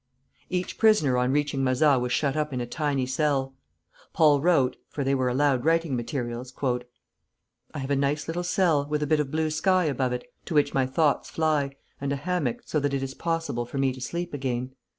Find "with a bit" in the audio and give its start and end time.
8.87-9.19